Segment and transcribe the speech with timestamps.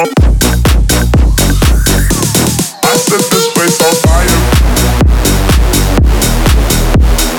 [0.00, 0.04] I
[2.94, 4.38] set this place on fire.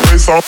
[0.04, 0.44] Place on.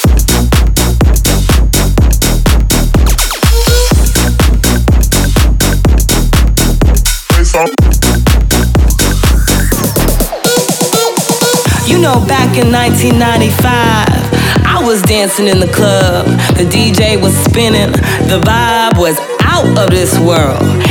[11.87, 16.25] You know, back in 1995, I was dancing in the club.
[16.57, 17.93] The DJ was spinning,
[18.27, 20.90] the vibe was out of this world.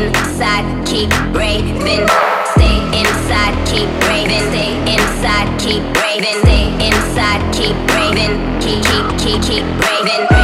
[0.00, 2.06] inside, keep raving.
[2.54, 4.44] Stay inside, keep raving.
[4.50, 6.40] Stay inside, keep raving.
[6.40, 8.34] Stay inside, keep raving.
[8.60, 10.39] Keep, keep, keep, keep raving.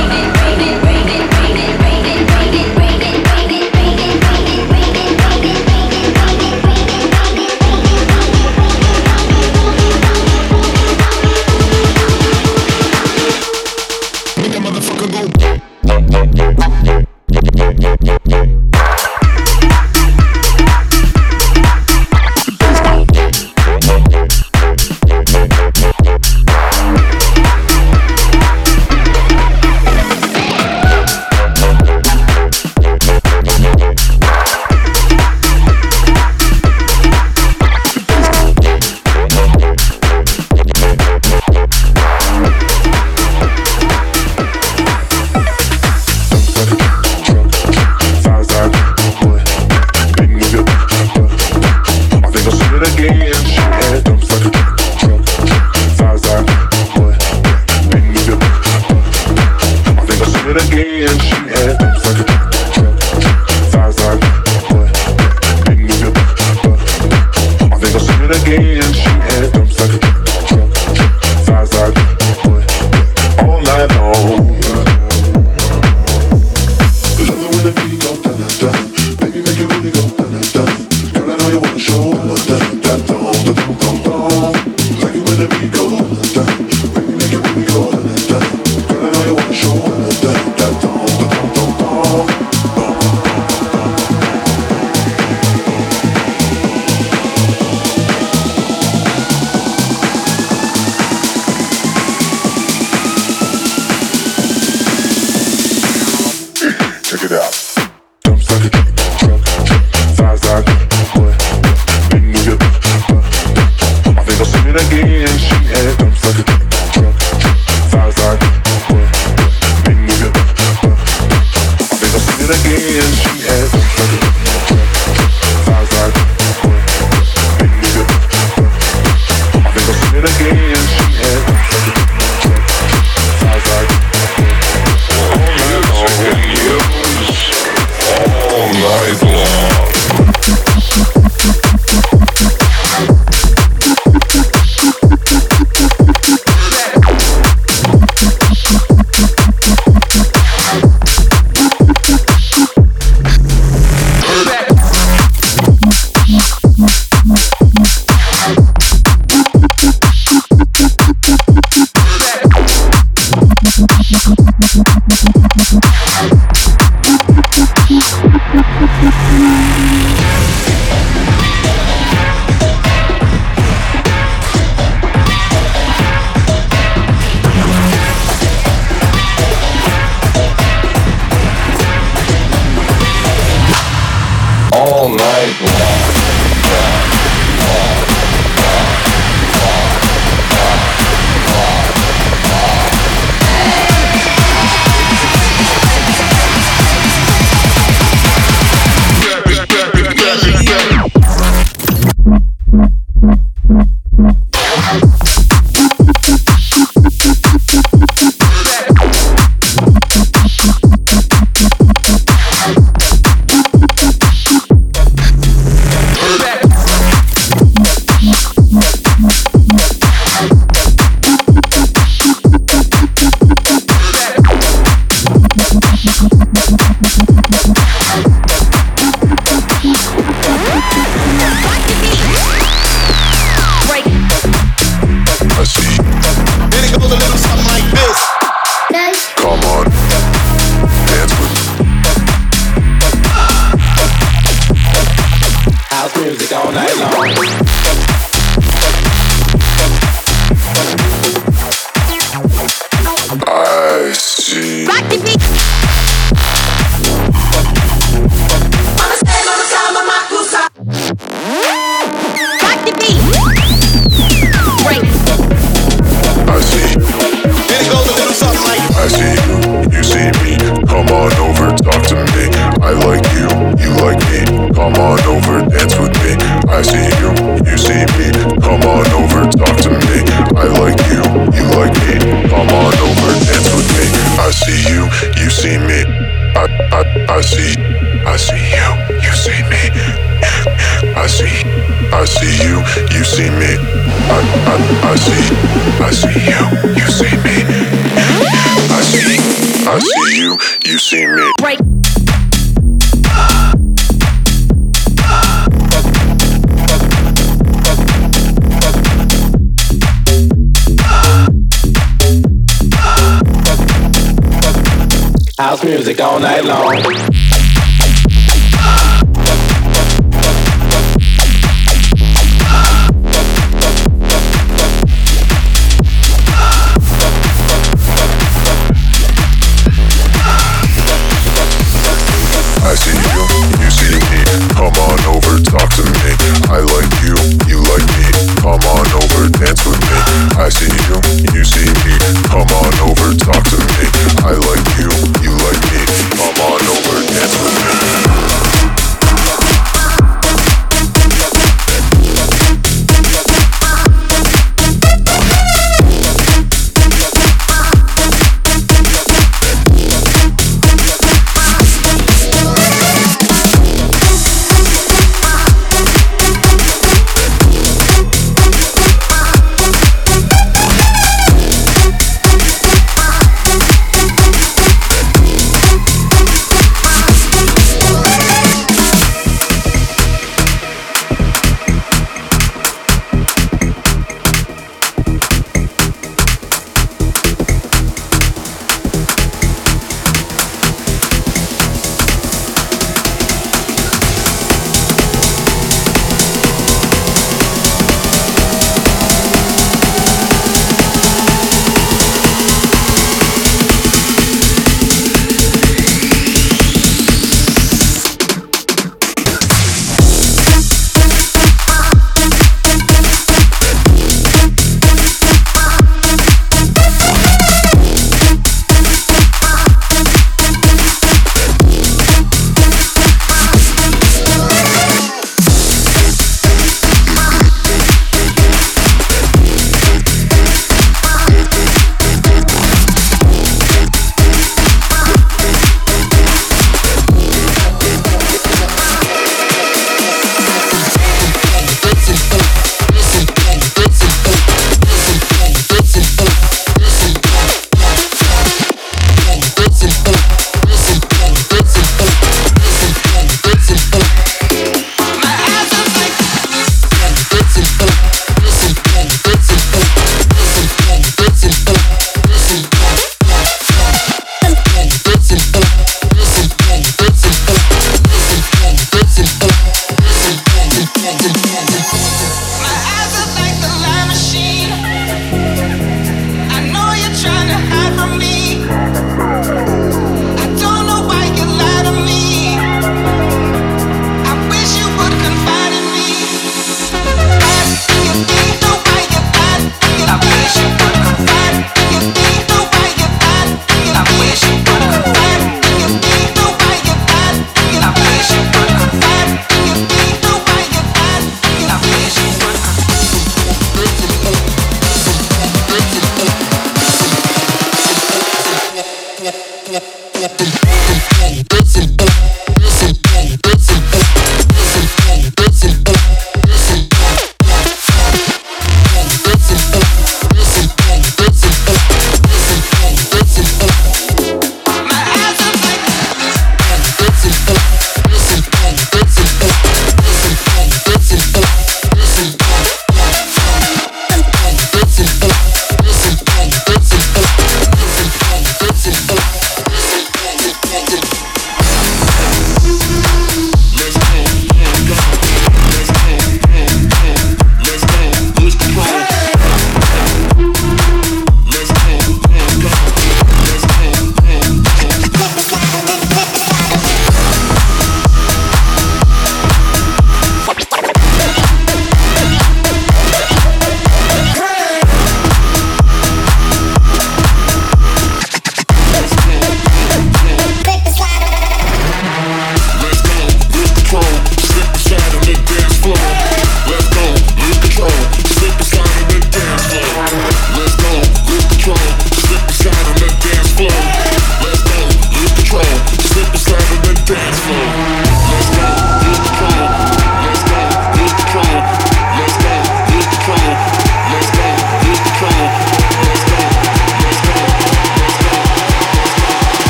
[315.59, 317.36] House music all night long.